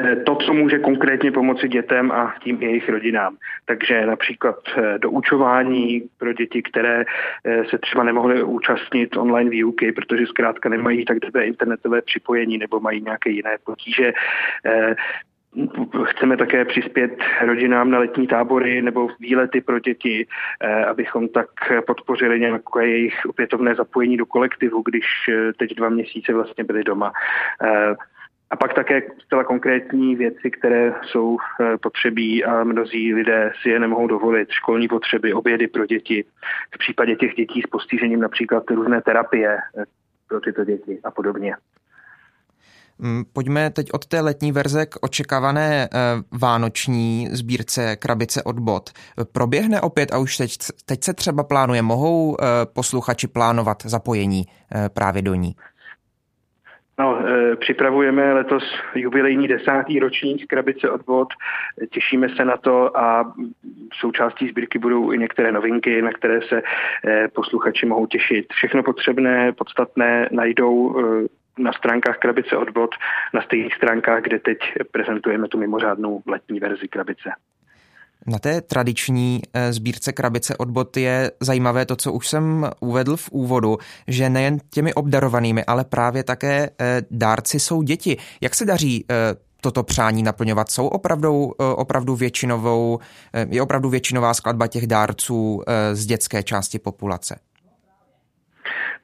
[0.04, 3.36] Eh, to, co může konkrétně pomoci dětem a tím jejich rodinám.
[3.64, 7.04] Takže například eh, doučování pro děti, které
[7.44, 12.80] eh, se třeba nemohly účastnit online výuky, protože zkrátka nemají tak dobré internetové připojení nebo
[12.80, 14.12] mají nějaké jiné potíže.
[16.04, 20.26] Chceme také přispět rodinám na letní tábory nebo výlety pro děti,
[20.88, 21.46] abychom tak
[21.86, 25.04] podpořili nějaké jejich opětovné zapojení do kolektivu, když
[25.56, 27.12] teď dva měsíce vlastně byli doma.
[28.50, 33.80] A pak také zcela konkrétní věci, které jsou eh, potřebí a mnozí lidé si je
[33.80, 34.50] nemohou dovolit.
[34.50, 36.24] Školní potřeby, obědy pro děti.
[36.74, 39.84] V případě těch dětí s postižením například různé terapie eh,
[40.28, 41.56] pro tyto děti a podobně.
[42.98, 45.98] Mm, pojďme teď od té letní verze k očekávané eh,
[46.40, 48.90] vánoční sbírce krabice od bot.
[49.32, 52.36] Proběhne opět a už teď, teď se třeba plánuje, mohou
[52.72, 54.44] posluchači plánovat zapojení
[54.94, 55.54] právě do ní?
[57.00, 61.28] No, e, připravujeme letos jubilejní desátý ročník krabice odvod,
[61.90, 63.32] těšíme se na to a
[64.00, 66.62] součástí sbírky budou i některé novinky, na které se
[67.04, 68.52] e, posluchači mohou těšit.
[68.52, 71.02] Všechno potřebné, podstatné najdou e,
[71.58, 72.90] na stránkách krabice odvod,
[73.34, 74.58] na stejných stránkách, kde teď
[74.92, 77.30] prezentujeme tu mimořádnou letní verzi krabice.
[78.26, 83.16] Na té tradiční eh, sbírce krabice od bot je zajímavé to, co už jsem uvedl
[83.16, 83.78] v úvodu,
[84.08, 88.16] že nejen těmi obdarovanými, ale právě také eh, dárci jsou děti.
[88.40, 89.14] Jak se daří eh,
[89.60, 90.70] toto přání naplňovat?
[90.70, 92.98] Jsou opravdu, opravdu většinovou,
[93.48, 97.36] je opravdu většinová skladba těch dárců z dětské části populace?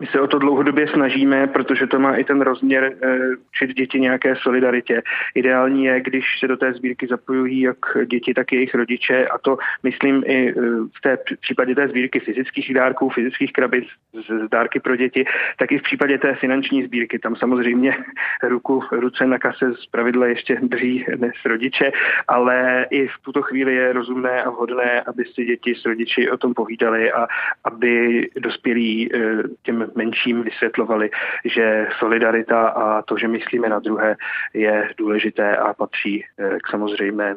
[0.00, 4.00] My se o to dlouhodobě snažíme, protože to má i ten rozměr eh, učit děti
[4.00, 5.02] nějaké solidaritě.
[5.34, 9.58] Ideální je, když se do té sbírky zapojují jak děti, tak jejich rodiče a to
[9.82, 10.54] myslím i eh,
[10.96, 13.84] v té v případě té sbírky fyzických dárků, fyzických krabic
[14.28, 15.24] z dárky pro děti,
[15.58, 17.18] tak i v případě té finanční sbírky.
[17.18, 17.96] Tam samozřejmě
[18.42, 21.92] ruku, ruce na kase z pravidla ještě drží dnes rodiče,
[22.28, 26.36] ale i v tuto chvíli je rozumné a vhodné, aby si děti s rodiči o
[26.36, 27.26] tom povídali a
[27.64, 29.42] aby dospělí eh,
[29.86, 31.10] těm menším vysvětlovali,
[31.44, 34.16] že solidarita a to, že myslíme na druhé,
[34.54, 37.34] je důležité a patří eh, k samozřejmé,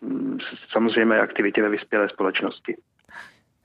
[0.00, 0.38] mm,
[0.72, 2.76] samozřejmé aktivitě ve vyspělé společnosti.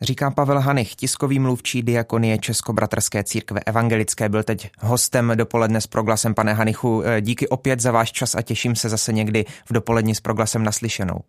[0.02, 6.34] Říká Pavel Hanich, tiskový mluvčí diakonie Českobratrské církve evangelické, byl teď hostem dopoledne s proglasem.
[6.34, 10.16] Pane Hanichu, eh, díky opět za váš čas a těším se zase někdy v dopoledni
[10.16, 11.20] s proglasem naslyšenou.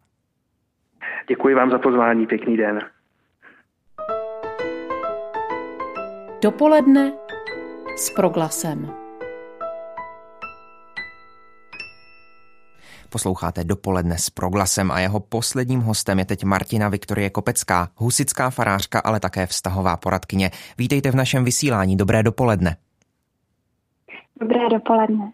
[1.29, 2.96] Děkuji vám za pozvání, pěkný den.
[6.47, 7.13] Dopoledne
[7.97, 8.91] s proglasem.
[13.11, 19.01] Posloucháte dopoledne s proglasem a jeho posledním hostem je teď Martina Viktorie Kopecká, husická farářka,
[19.01, 20.51] ale také vztahová poradkyně.
[20.79, 21.97] Vítejte v našem vysílání.
[21.97, 22.77] Dobré dopoledne.
[24.41, 25.33] Dobré dopoledne.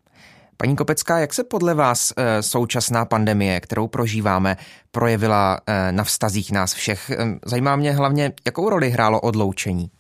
[0.57, 4.57] Paní Kopecká, jak se podle vás e, současná pandemie, kterou prožíváme,
[4.91, 7.11] projevila e, na vztazích nás všech?
[7.11, 9.91] E, zajímá mě hlavně, jakou roli hrálo odloučení?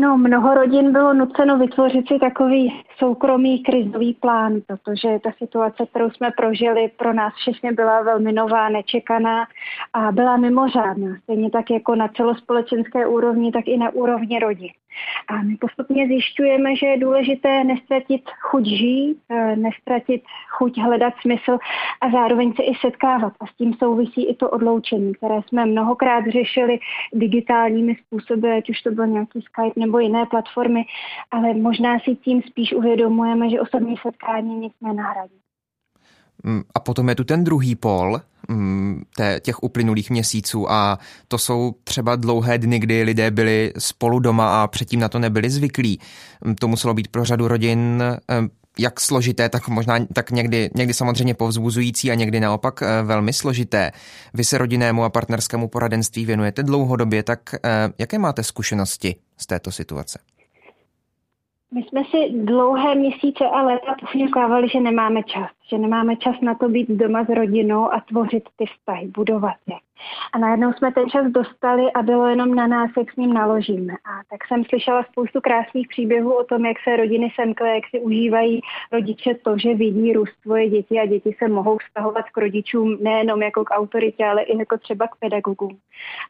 [0.00, 6.10] No, mnoho rodin bylo nuceno vytvořit si takový soukromý krizový plán, protože ta situace, kterou
[6.10, 9.46] jsme prožili, pro nás všechny byla velmi nová, nečekaná
[9.92, 11.16] a byla mimořádná.
[11.22, 14.70] Stejně tak jako na celospolečenské úrovni, tak i na úrovni rodin.
[15.28, 21.58] A my postupně zjišťujeme, že je důležité nestratit chuť žít, eh, nestratit chuť hledat smysl
[22.00, 23.32] a zároveň se i setkávat.
[23.40, 26.78] A s tím souvisí i to odloučení, které jsme mnohokrát řešili
[27.12, 30.84] digitálními způsoby, ať už to byl nějaký Skype nebo jiné platformy,
[31.30, 35.34] ale možná si tím spíš uvědomujeme, že osobní setkání nic nenahradí.
[36.44, 39.02] Mm, a potom je tu ten druhý pol mm,
[39.40, 40.98] těch uplynulých měsíců a
[41.28, 45.50] to jsou třeba dlouhé dny, kdy lidé byli spolu doma a předtím na to nebyli
[45.50, 46.00] zvyklí.
[46.44, 48.02] Mm, to muselo být pro řadu rodin
[48.78, 53.92] jak složité, tak možná tak někdy, někdy samozřejmě povzbuzující a někdy naopak eh, velmi složité.
[54.34, 59.72] Vy se rodinnému a partnerskému poradenství věnujete dlouhodobě, tak eh, jaké máte zkušenosti z této
[59.72, 60.18] situace?
[61.74, 66.54] My jsme si dlouhé měsíce a léta pochňukávali, že nemáme čas že nemáme čas na
[66.54, 69.76] to být doma s rodinou a tvořit ty vztahy, budovat je.
[70.32, 73.92] A najednou jsme ten čas dostali a bylo jenom na nás, jak s ním naložíme.
[73.92, 78.00] A tak jsem slyšela spoustu krásných příběhů o tom, jak se rodiny semkly, jak si
[78.00, 78.60] užívají
[78.92, 83.42] rodiče to, že vidí růst svoje děti a děti se mohou vztahovat k rodičům nejenom
[83.42, 85.78] jako k autoritě, ale i jako třeba k pedagogům.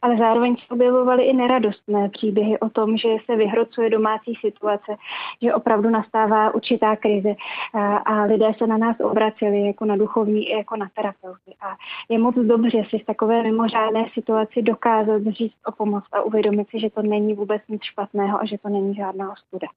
[0.01, 4.95] Ale zároveň se objevovaly i neradostné příběhy o tom, že se vyhrocuje domácí situace,
[5.41, 7.35] že opravdu nastává určitá krize
[7.73, 11.55] a, a lidé se na nás obraceli jako na duchovní i jako na terapeuty.
[11.61, 11.75] A
[12.09, 16.79] je moc dobře si v takové mimořádné situaci dokázat říct o pomoc a uvědomit si,
[16.79, 19.67] že to není vůbec nic špatného a že to není žádná ostuda.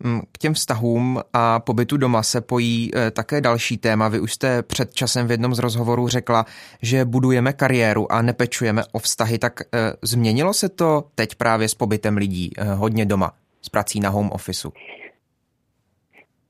[0.00, 4.08] Mm, k těm vztahům a pobytu doma se pojí eh, také další téma.
[4.08, 6.44] Vy už jste před časem v jednom z rozhovorů řekla,
[6.82, 9.38] že budujeme kariéru a nepečujeme o vztahy.
[9.38, 14.00] Tak eh, změnilo se to teď právě s pobytem lidí eh, hodně doma, s prací
[14.00, 14.72] na home officeu?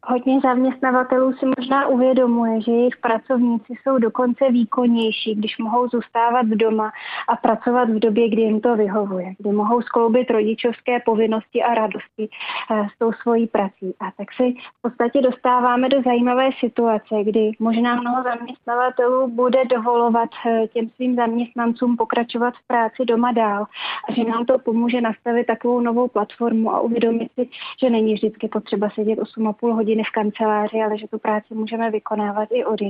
[0.07, 6.93] Hodně zaměstnavatelů si možná uvědomuje, že jejich pracovníci jsou dokonce výkonnější, když mohou zůstávat doma
[7.29, 12.29] a pracovat v době, kdy jim to vyhovuje, kdy mohou skloubit rodičovské povinnosti a radosti
[12.71, 13.95] eh, s tou svojí prací.
[14.01, 20.31] A tak si v podstatě dostáváme do zajímavé situace, kdy možná mnoho zaměstnavatelů bude dovolovat
[20.47, 23.67] eh, těm svým zaměstnancům pokračovat v práci doma dál
[24.09, 27.49] a že nám to pomůže nastavit takovou novou platformu a uvědomit si,
[27.81, 31.91] že není vždycky potřeba sedět 8,5 hodin hodiny v kanceláři, ale že tu práci můžeme
[31.91, 32.81] vykonávat i od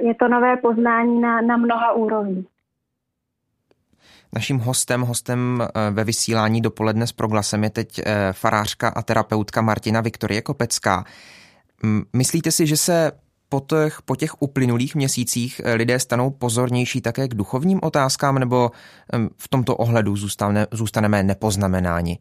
[0.00, 2.46] Je to nové poznání na, na mnoha úrovních.
[4.32, 9.62] Naším hostem, hostem eh, ve vysílání dopoledne s proglasem je teď eh, farářka a terapeutka
[9.62, 11.04] Martina Viktorie Kopecká.
[12.12, 13.12] Myslíte si, že se
[13.48, 18.70] po těch, po těch uplynulých měsících eh, lidé stanou pozornější také k duchovním otázkám, nebo
[19.36, 22.18] v tomto ohledu zůstane, zůstaneme nepoznamenáni?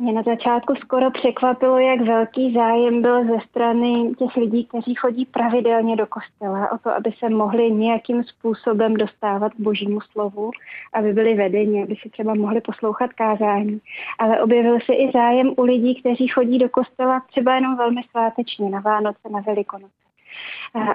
[0.00, 5.26] Mě na začátku skoro překvapilo, jak velký zájem byl ze strany těch lidí, kteří chodí
[5.26, 10.50] pravidelně do kostela o to, aby se mohli nějakým způsobem dostávat k božímu slovu,
[10.92, 13.80] aby byli vedeni, aby si třeba mohli poslouchat kázání.
[14.18, 18.70] Ale objevil se i zájem u lidí, kteří chodí do kostela třeba jenom velmi svátečně,
[18.70, 20.00] na Vánoce, na Velikonoce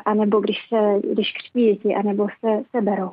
[0.05, 3.11] anebo když, se, když křtí děti, anebo se, se berou.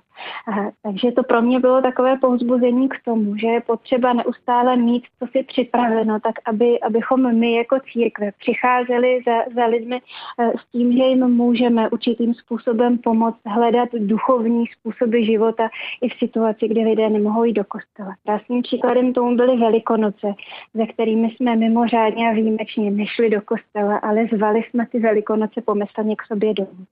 [0.83, 5.27] Takže to pro mě bylo takové povzbuzení k tomu, že je potřeba neustále mít co
[5.27, 10.93] si připraveno, tak aby, abychom my jako církve přicházeli za, za lidmi e, s tím,
[10.93, 15.69] že jim můžeme určitým způsobem pomoct hledat duchovní způsoby života
[16.03, 18.15] i v situaci, kdy lidé nemohou jít do kostela.
[18.25, 20.35] Krásným příkladem tomu byly Velikonoce,
[20.75, 26.17] ze kterými jsme mimořádně a výjimečně nešli do kostela, ale zvali jsme ty Velikonoce pomyslně
[26.17, 26.85] k sobě domů.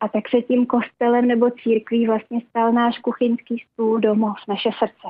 [0.00, 5.08] A tak se tím kostelem nebo církví vlastně stal náš kuchyňský stůl domov, naše srdce.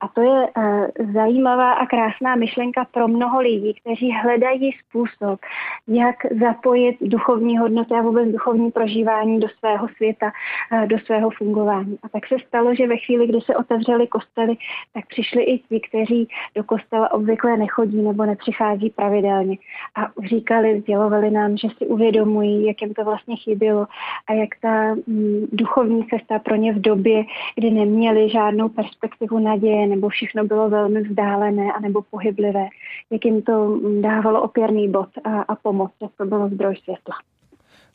[0.00, 5.40] A to je uh, zajímavá a krásná myšlenka pro mnoho lidí, kteří hledají způsob,
[5.88, 10.32] jak zapojit duchovní hodnoty a vůbec duchovní prožívání do svého světa,
[10.72, 11.98] uh, do svého fungování.
[12.02, 14.56] A tak se stalo, že ve chvíli, kdy se otevřely kostely,
[14.94, 19.56] tak přišli i ti, kteří do kostela obvykle nechodí nebo nepřichází pravidelně.
[19.94, 23.86] A říkali, sdělovali nám, že si uvědomují, jak jim to vlastně chybělo
[24.28, 27.24] a jak ta mm, duchovní cesta pro ně v době,
[27.54, 32.68] kdy neměli žádnou perspektivu naděje nebo všechno bylo velmi vzdálené a nebo pohyblivé,
[33.10, 37.14] jak jim to mm, dávalo opěrný bod a, a pomoc, jak to bylo zdroj světla.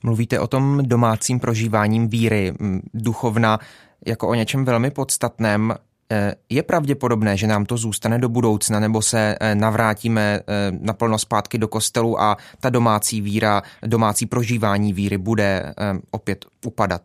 [0.03, 3.59] Mluvíte o tom domácím prožíváním víry, mm, duchovna
[4.07, 5.73] jako o něčem velmi podstatném.
[6.13, 11.19] Eh, je pravděpodobné, že nám to zůstane do budoucna, nebo se eh, navrátíme eh, naplno
[11.19, 15.73] zpátky do kostelu a ta domácí víra, domácí prožívání víry bude
[16.11, 17.01] opět upadat?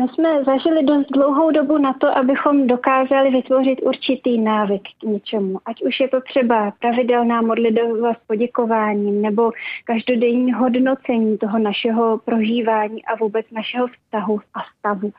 [0.00, 5.58] My jsme zažili dost dlouhou dobu na to, abychom dokázali vytvořit určitý návyk k něčemu.
[5.66, 9.52] Ať už je to třeba pravidelná modlitba s poděkováním nebo
[9.84, 15.12] každodenní hodnocení toho našeho prožívání a vůbec našeho vztahu a stavu,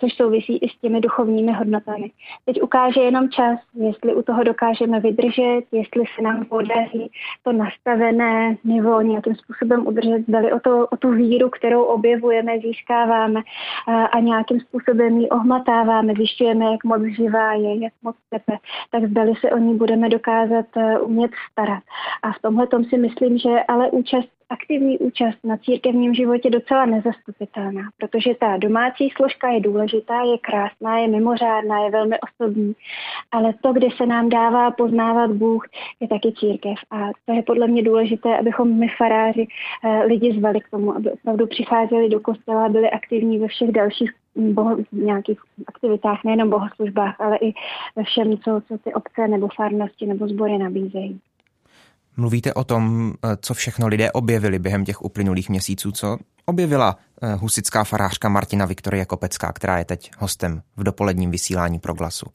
[0.00, 2.10] což souvisí i s těmi duchovními hodnotami.
[2.44, 7.10] Teď ukáže jenom čas, jestli u toho dokážeme vydržet, jestli se nám podaří
[7.42, 13.40] to nastavené nivo nějakým způsobem udržet, zdali o, to, o tu víru, kterou objevujeme, získáváme
[14.14, 18.58] a nějakým způsobem ji ohmatáváme, zjišťujeme, jak moc živá je, jak moc tepe,
[18.90, 21.82] tak zdali se o ní budeme dokázat eh, umět starat.
[22.22, 26.86] A v tomhle tom si myslím, že ale účast aktivní účast na církevním životě docela
[26.86, 32.74] nezastupitelná, protože ta domácí složka je důležitá, je krásná, je mimořádná, je velmi osobní,
[33.30, 35.64] ale to, kde se nám dává poznávat Bůh,
[36.00, 36.74] je taky církev.
[36.90, 39.46] A to je podle mě důležité, abychom my faráři
[39.84, 44.10] eh, lidi zvali k tomu, aby opravdu přicházeli do kostela, byli aktivní ve všech dalších
[44.36, 47.52] boho, nějakých aktivitách, nejenom bohoslužbách, ale i
[47.96, 51.20] ve všem, co, co ty obce nebo farnosti nebo sbory nabízejí.
[52.16, 57.34] Mluvíte o tom, eh, co všechno lidé objevili během těch uplynulých měsíců, co objevila eh,
[57.34, 62.26] husická farářka Martina Viktorie Kopecká, která je teď hostem v dopoledním vysílání Proglasu.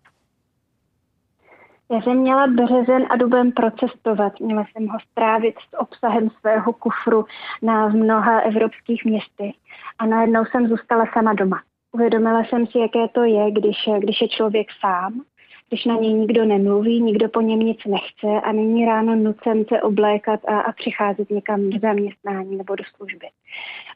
[1.92, 4.40] Já jsem měla březen a duben procestovat.
[4.40, 7.26] Měla jsem ho strávit s obsahem svého kufru
[7.62, 9.56] na mnoha evropských městech.
[10.00, 11.62] A najednou jsem zůstala sama doma.
[11.92, 15.22] Uvědomila jsem si, jaké to je, když, když je člověk sám
[15.70, 19.82] když na něj nikdo nemluví, nikdo po něm nic nechce a není ráno nucen se
[19.82, 23.28] oblékat a, a přicházet někam do zaměstnání nebo do služby.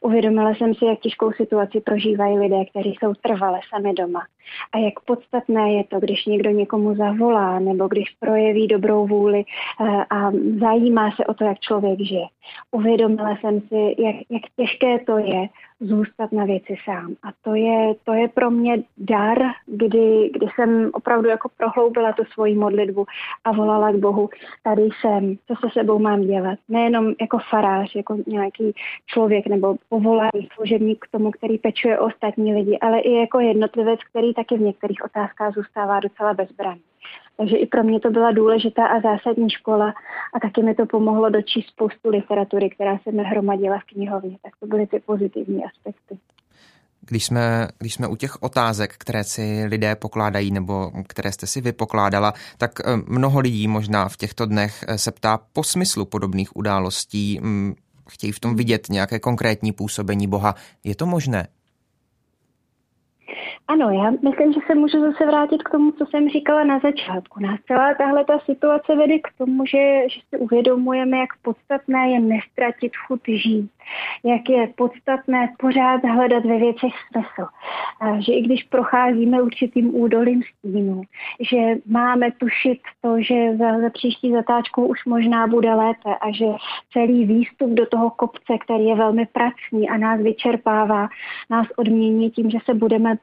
[0.02, 4.26] Uvědomila jsem si, jak těžkou situaci prožívají lidé, kteří jsou trvale sami doma.
[4.72, 10.04] A jak podstatné je to, když někdo někomu zavolá nebo když projeví dobrou vůli eh,
[10.10, 12.26] a zajímá se o to, jak člověk žije.
[12.70, 15.48] Uvědomila jsem si, jak, jak těžké to je
[15.80, 17.14] zůstat na věci sám.
[17.22, 22.24] A to je, to je pro mě dar, kdy, kdy jsem opravdu jako prohloubila tu
[22.24, 23.06] svoji modlitbu
[23.44, 24.30] a volala k Bohu,
[24.62, 26.58] tady jsem, co se sebou mám dělat.
[26.68, 28.72] Nejenom jako farář, jako nějaký
[29.06, 34.00] člověk nebo povolání služebník k tomu, který pečuje o ostatní lidi, ale i jako jednotlivec,
[34.10, 36.82] který taky v některých otázkách zůstává docela bezbranný.
[37.36, 39.94] Takže i pro mě to byla důležitá a zásadní škola
[40.34, 44.36] a taky mi to pomohlo dočíst spoustu literatury, která se nahromadila v knihovně.
[44.42, 46.18] Tak to byly ty pozitivní aspekty.
[47.06, 51.60] Když jsme, když jsme u těch otázek, které si lidé pokládají nebo které jste si
[51.60, 56.56] vypokládala, tak eh, mnoho lidí možná v těchto dnech eh, se ptá po smyslu podobných
[56.56, 57.40] událostí.
[57.42, 57.74] Mm,
[58.08, 60.54] chtějí v tom vidět nějaké konkrétní působení Boha.
[60.84, 61.46] Je to možné?
[63.68, 67.40] Ano, já myslím, že se můžu zase vrátit k tomu, co jsem říkala na začátku.
[67.40, 72.20] Nás celá tahle ta situace vede k tomu, že, že si uvědomujeme, jak podstatné je
[72.20, 73.70] nestratit chuť žít,
[74.24, 77.48] jak je podstatné pořád hledat ve věcech smysl.
[78.18, 81.02] Že i když procházíme určitým údolím stínu,
[81.40, 81.56] že
[81.86, 86.46] máme tušit to, že za, za příští zatáčkou už možná bude lépe a že
[86.92, 91.08] celý výstup do toho kopce, který je velmi pracný a nás vyčerpává,
[91.50, 93.16] nás odmění tím, že se budeme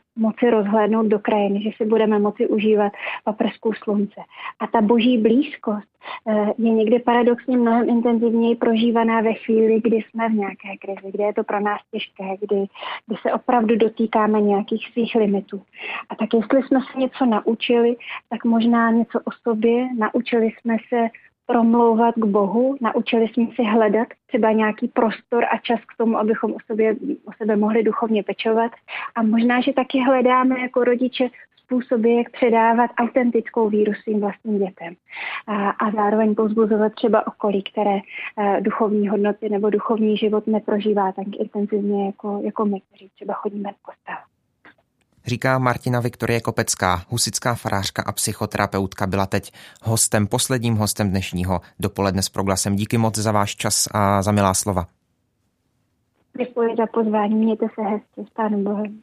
[0.50, 4.22] rozhlédnout do krajiny, že si budeme moci užívat paprskou slunce.
[4.60, 5.88] A ta boží blízkost
[6.28, 11.24] eh, je někdy paradoxně mnohem intenzivněji prožívaná ve chvíli, kdy jsme v nějaké krizi, kdy
[11.24, 12.66] je to pro nás těžké, kdy,
[13.08, 15.62] kdy se opravdu dotýkáme nějakých svých limitů.
[16.10, 17.96] A tak jestli jsme se něco naučili,
[18.30, 21.08] tak možná něco o sobě, naučili jsme se
[21.52, 26.52] promlouvat k Bohu, naučili jsme si hledat třeba nějaký prostor a čas k tomu, abychom
[26.52, 26.96] o, sobě,
[27.26, 28.72] o sebe mohli duchovně pečovat.
[29.16, 31.30] A možná, že taky hledáme jako rodiče
[31.64, 34.94] způsoby, jak předávat autentickou víru svým vlastním dětem.
[35.48, 41.28] A, a zároveň pozbuzovat třeba okolí, které eh, duchovní hodnoty nebo duchovní život neprožívá tak
[41.40, 44.31] intenzivně jako, jako my, kteří třeba chodíme do kostela
[45.26, 49.52] říká Martina Viktorie Kopecká, husická farářka a psychoterapeutka, byla teď
[49.84, 52.76] hostem, posledním hostem dnešního dopoledne s proglasem.
[52.76, 54.88] Díky moc za váš čas a za milá slova.
[56.38, 59.02] Děkuji za pozvání, mějte se hezky, s pánem Bohem.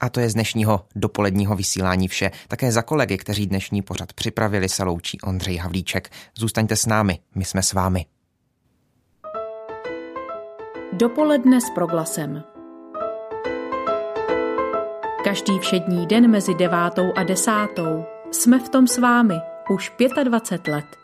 [0.00, 2.30] A to je z dnešního dopoledního vysílání vše.
[2.48, 6.10] Také za kolegy, kteří dnešní pořad připravili, se loučí Ondřej Havlíček.
[6.38, 8.06] Zůstaňte s námi, my jsme s vámi.
[10.92, 12.42] Dopoledne s proglasem.
[15.32, 19.34] Každý všední den mezi devátou a desátou jsme v tom s vámi
[19.70, 19.92] už
[20.24, 21.01] 25 let.